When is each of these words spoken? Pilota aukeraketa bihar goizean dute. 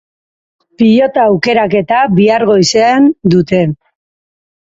Pilota 0.81 1.25
aukeraketa 1.33 1.99
bihar 2.21 2.45
goizean 2.53 3.05
dute. 3.35 3.61